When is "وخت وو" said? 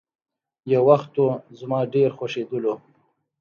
0.89-1.29